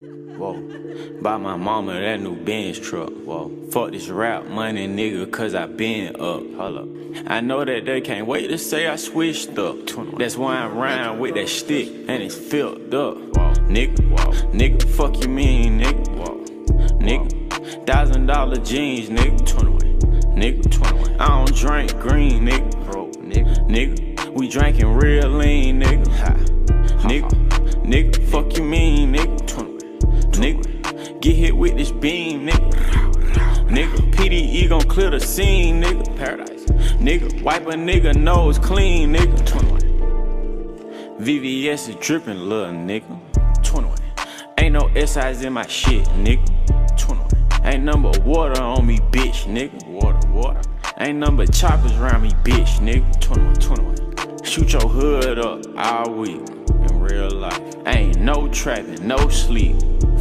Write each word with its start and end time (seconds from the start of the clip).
Whoa. 0.00 0.54
Buy 1.20 1.38
my 1.38 1.56
mama 1.56 1.94
that 1.94 2.20
new 2.20 2.36
Benz 2.36 2.78
truck. 2.78 3.10
Whoa. 3.10 3.50
Fuck 3.72 3.90
this 3.90 4.08
rap 4.08 4.46
money, 4.46 4.86
nigga, 4.86 5.28
cause 5.28 5.56
I 5.56 5.66
been 5.66 6.14
up. 6.14 6.54
Hold 6.54 6.76
up. 6.76 7.24
I 7.26 7.40
know 7.40 7.64
that 7.64 7.84
they 7.84 8.00
can't 8.00 8.28
wait 8.28 8.46
to 8.46 8.58
say 8.58 8.86
I 8.86 8.94
switched 8.94 9.58
up. 9.58 9.76
That's 10.16 10.36
why 10.36 10.58
I'm 10.58 10.78
riding 10.78 11.18
with 11.18 11.34
that 11.34 11.48
stick 11.48 11.88
and 12.06 12.22
it's 12.22 12.36
filled 12.36 12.94
up. 12.94 13.16
Whoa. 13.16 13.52
Nigga, 13.66 14.08
whoa. 14.08 14.32
Nigga, 14.52 14.88
fuck 14.88 15.20
you 15.20 15.28
mean, 15.28 15.80
nigga. 15.80 16.08
Whoa. 16.16 16.44
Nigga, 17.00 17.84
thousand 17.84 18.26
dollar 18.26 18.58
jeans, 18.58 19.10
nigga. 19.10 19.44
21. 19.48 19.80
Nigga, 20.36 20.70
21. 20.70 21.20
I 21.20 21.26
don't 21.26 21.56
drink 21.56 21.98
green, 21.98 22.46
nigga. 22.46 22.84
Bro, 22.86 23.10
nigga. 23.14 23.68
Nigga, 23.68 24.32
we 24.32 24.48
drinking 24.48 24.92
real 24.94 25.28
lean, 25.28 25.80
nigga. 25.80 26.08
Ha. 26.18 26.34
Nigga, 27.08 27.30
nigga, 27.82 28.24
fuck 28.28 28.56
you 28.56 28.62
mean, 28.62 29.14
nigga. 29.14 29.48
21. 29.48 29.67
Nigga, 30.32 31.20
get 31.20 31.34
hit 31.34 31.56
with 31.56 31.76
this 31.76 31.90
beam, 31.90 32.46
nigga. 32.46 32.70
Nigga, 33.68 34.12
PDE 34.12 34.68
gon' 34.68 34.80
clear 34.82 35.10
the 35.10 35.20
scene, 35.20 35.82
nigga. 35.82 36.16
Paradise. 36.16 36.64
Nigga, 36.96 37.42
wipe 37.42 37.66
a 37.66 37.72
nigga 37.72 38.14
nose 38.14 38.58
clean, 38.58 39.14
nigga. 39.14 39.46
21. 39.46 39.80
VVS 41.20 41.88
is 41.88 41.94
drippin', 41.96 42.48
little 42.48 42.72
nigga. 42.72 43.20
21. 43.62 43.98
Ain't 44.58 44.72
no 44.72 44.88
SIs 44.94 45.42
in 45.44 45.52
my 45.52 45.66
shit, 45.66 46.04
nigga. 46.08 46.98
21. 46.98 47.28
Ain't 47.64 47.84
number 47.84 48.10
water 48.20 48.62
on 48.62 48.86
me, 48.86 48.98
bitch, 49.10 49.44
nigga. 49.46 49.86
Water, 49.86 50.28
water. 50.28 50.62
Ain't 50.98 51.18
number 51.18 51.46
choppers 51.46 51.92
around 51.96 52.22
me, 52.22 52.30
bitch, 52.42 52.78
nigga. 52.80 53.20
21, 53.20 53.54
21. 53.54 54.44
Shoot 54.44 54.72
your 54.72 54.88
hood 54.88 55.38
up 55.38 55.62
all 55.76 56.14
week 56.14 56.40
real 57.08 57.30
life. 57.30 57.60
Ain't 57.86 58.18
no 58.18 58.48
trapping, 58.48 59.06
no 59.06 59.28
sleep. 59.28 59.76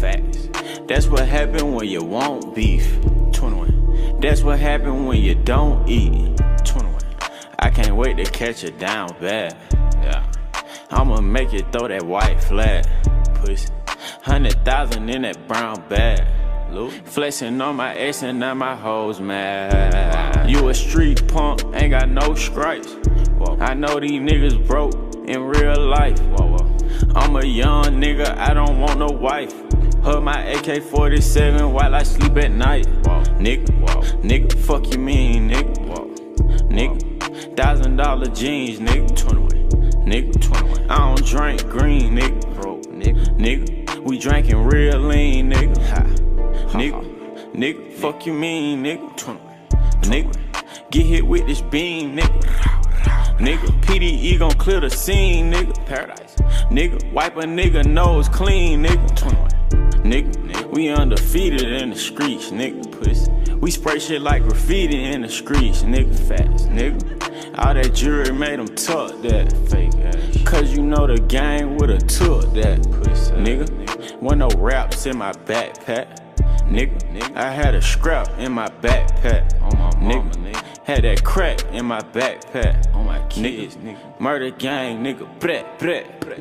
Facts. 0.00 0.48
That's 0.86 1.06
what 1.08 1.26
happen 1.26 1.74
when 1.74 1.88
you 1.88 2.02
want 2.02 2.54
beef. 2.54 2.98
21. 3.32 4.20
That's 4.20 4.42
what 4.42 4.58
happen 4.58 5.06
when 5.06 5.20
you 5.20 5.34
don't 5.34 5.88
eat. 5.88 6.36
21. 6.64 6.98
I 7.58 7.70
can't 7.70 7.96
wait 7.96 8.16
to 8.18 8.24
catch 8.24 8.64
it 8.64 8.78
down 8.78 9.08
bad. 9.20 9.56
Yeah. 10.02 10.24
I'ma 10.90 11.20
make 11.20 11.52
you 11.52 11.60
throw 11.72 11.88
that 11.88 12.02
white 12.02 12.42
flag. 12.42 12.86
Pussy. 13.34 13.68
Hundred 14.22 14.64
thousand 14.64 15.08
in 15.10 15.22
that 15.22 15.48
brown 15.48 15.86
bag. 15.88 16.26
Luke. 16.72 16.92
Flexing 17.04 17.60
on 17.60 17.76
my 17.76 17.96
ass 17.96 18.22
and 18.22 18.38
now 18.38 18.54
my 18.54 18.76
hoes 18.76 19.20
mad. 19.20 20.48
You 20.48 20.68
a 20.68 20.74
street 20.74 21.26
punk, 21.28 21.62
ain't 21.74 21.90
got 21.90 22.08
no 22.08 22.34
stripes. 22.34 22.94
I 23.60 23.74
know 23.74 23.98
these 23.98 24.20
niggas 24.20 24.66
broke 24.66 24.94
in 25.26 25.42
real 25.42 25.80
life. 25.86 26.18
I'm 27.14 27.36
a 27.36 27.44
young 27.44 27.84
nigga, 28.00 28.36
I 28.36 28.54
don't 28.54 28.78
want 28.80 28.98
no 28.98 29.06
wife. 29.06 29.52
Hug 30.02 30.22
my 30.22 30.42
AK 30.44 30.82
47 30.82 31.72
while 31.72 31.94
I 31.94 32.02
sleep 32.02 32.36
at 32.36 32.52
night. 32.52 32.86
Nigga, 33.38 33.66
nigga, 34.22 34.52
fuck 34.58 34.92
you 34.92 34.98
mean, 34.98 35.50
nigga. 35.50 35.74
Nigga, 36.68 37.56
thousand 37.56 37.96
dollar 37.96 38.26
jeans, 38.26 38.78
nigga. 38.78 39.16
21. 39.16 39.48
Nigga, 40.04 40.40
21. 40.40 40.90
I 40.90 40.98
don't 40.98 41.24
drink 41.24 41.68
green, 41.68 42.16
nigga. 42.16 42.54
Bro, 42.54 42.80
nigga. 42.82 43.26
Nigga, 43.36 43.98
we 44.04 44.18
drinking 44.18 44.64
real 44.64 44.98
lean, 45.00 45.50
nigga. 45.50 45.78
Ha. 45.88 46.02
Nigga, 46.72 47.52
nigga, 47.52 47.92
fuck 47.94 48.26
you 48.26 48.32
mean, 48.32 48.84
nigga. 48.84 49.16
21. 49.16 49.54
Nigga, 50.02 50.90
get 50.90 51.06
hit 51.06 51.26
with 51.26 51.46
this 51.46 51.60
beam, 51.60 52.16
nigga. 52.16 52.87
Nigga, 53.38 53.68
PDE 53.82 54.36
gon' 54.40 54.50
clear 54.52 54.80
the 54.80 54.90
scene, 54.90 55.52
nigga. 55.52 55.86
Paradise. 55.86 56.34
Nigga, 56.70 57.12
wipe 57.12 57.36
a 57.36 57.42
nigga 57.42 57.86
nose 57.86 58.28
clean, 58.28 58.82
nigga. 58.82 59.16
21. 59.16 59.48
Nigga, 60.02 60.72
we 60.72 60.88
undefeated 60.88 61.62
in 61.62 61.90
the 61.90 61.96
streets, 61.96 62.50
nigga. 62.50 62.90
Pussy. 62.90 63.30
We 63.54 63.70
spray 63.70 64.00
shit 64.00 64.22
like 64.22 64.42
graffiti 64.42 65.04
in 65.04 65.22
the 65.22 65.28
streets, 65.28 65.82
nigga. 65.82 66.18
Fast, 66.28 66.68
nigga. 66.68 67.58
All 67.58 67.74
that 67.74 67.94
jewelry 67.94 68.32
made 68.32 68.58
them 68.58 68.74
tuck 68.74 69.22
that 69.22 69.52
fake 69.68 69.94
ass. 70.04 70.42
Cause 70.44 70.72
you 70.76 70.82
know 70.82 71.06
the 71.06 71.20
gang 71.20 71.76
would've 71.76 72.08
took 72.08 72.52
that 72.54 72.82
pussy, 72.90 73.32
nigga. 73.34 74.20
Wasn't 74.20 74.38
no 74.40 74.48
raps 74.60 75.06
in 75.06 75.16
my 75.16 75.30
backpack. 75.32 76.24
Nigga, 76.68 77.36
I 77.36 77.52
had 77.52 77.76
a 77.76 77.82
scrap 77.82 78.36
in 78.38 78.50
my 78.50 78.68
backpack. 78.68 79.60
On 79.62 79.78
my 79.78 80.14
mama, 80.14 80.30
nigga. 80.32 80.64
Had 80.84 81.04
that 81.04 81.22
crack 81.22 81.64
in 81.72 81.84
my 81.84 82.00
backpack. 82.00 82.94
On 82.94 83.04
kids, 83.28 83.76
nigga. 83.76 84.20
Murder 84.20 84.50
gang, 84.50 85.02
nigga. 85.02 85.40
Bret, 85.40 85.78
bret, 85.78 86.20
bret. 86.20 86.40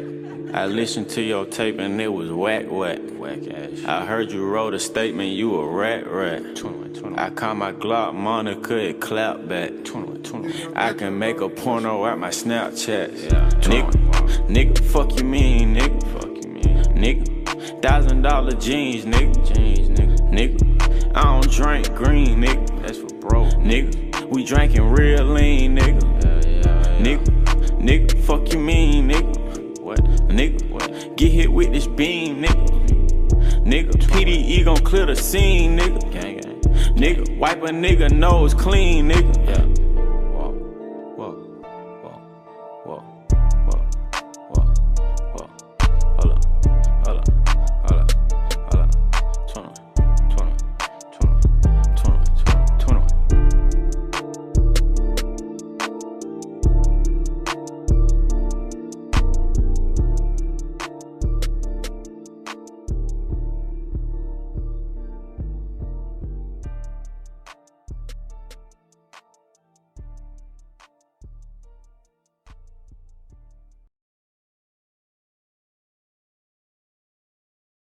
I 0.53 0.66
listened 0.66 1.09
to 1.12 1.22
your 1.22 1.46
tape 1.46 1.78
and 1.80 2.00
it 2.00 2.08
was 2.08 2.31
whack, 2.31 2.66
whack. 2.70 3.00
Whack 3.18 3.48
ass. 3.52 3.84
I 3.86 4.06
heard 4.06 4.31
you 4.31 4.48
wrote 4.48 4.74
a 4.74 4.80
statement, 4.80 5.31
you 5.31 5.56
a 5.56 5.68
rat, 5.68 6.08
rat. 6.08 6.56
21, 6.56 6.94
21. 6.94 7.20
I 7.20 7.30
call 7.31 7.56
my 7.56 7.74
Glock 7.74 8.14
Monica, 8.14 8.78
it 8.78 9.02
clap 9.02 9.48
back. 9.48 9.72
21, 9.84 10.24
21. 10.24 10.78
I 10.78 10.94
can 10.94 11.20
make 11.20 11.42
a 11.42 11.50
porno 11.50 12.06
out 12.06 12.18
my 12.18 12.30
Snapchat. 12.30 13.24
Yeah, 13.24 13.50
nigga, 13.62 14.48
nigga, 14.48 14.80
fuck 14.86 15.18
you 15.18 15.25
mean, 15.25 15.75
nigga. 15.75 16.14
Fuck 16.14 16.44
you 16.44 16.50
mean, 16.50 16.84
nigga. 16.96 17.81
Thousand 17.81 18.22
dollar 18.22 18.54
jeans, 18.54 19.06
nigga. 19.06 19.56
Jeans, 19.56 19.90
nigga. 19.90 20.18
Nigga, 20.31 21.16
I 21.16 21.24
don't 21.24 21.52
drink 21.52 21.94
green, 21.94 22.42
nigga. 22.42 22.81
That's 22.81 23.00
for 23.00 23.14
bro, 23.19 23.44
nigga. 23.58 24.30
We 24.30 24.44
drinking 24.46 24.90
real 24.90 25.25
lean, 25.25 25.78
nigga. 25.78 26.27
Nigga, 27.00 27.25
nigga, 27.80 28.18
fuck 28.25 28.52
you 28.52 28.59
mean, 28.59 29.09
nigga. 29.09 29.80
What? 29.81 30.03
Nigga, 30.28 30.69
what? 30.69 31.16
Get 31.16 31.31
hit 31.31 31.52
with 31.52 31.72
this 31.72 31.88
beam, 31.88 32.41
nigga. 32.44 32.66
Nigga, 33.63 33.91
PDE 33.91 34.66
gon' 34.66 34.78
clear 34.78 35.06
the 35.06 35.16
scene, 35.16 35.78
nigga. 35.78 36.12
Gang, 36.12 36.38
gang. 36.38 36.62
Nigga, 36.96 37.38
wipe 37.38 37.62
a 37.63 37.68
nigga 37.68 38.09
nose 38.12 38.53
clean, 38.53 39.09
nigga. 39.09 39.47
Yeah. 39.47 39.67